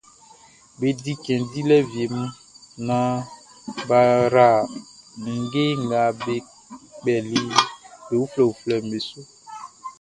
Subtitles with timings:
[0.79, 2.31] Be di cɛn dilɛ wie mun
[2.87, 3.17] naan
[3.87, 4.47] bʼa yra
[5.23, 6.35] ninnge nga be
[6.97, 7.41] kpɛli
[8.07, 9.19] be uflɛuflɛʼn be su.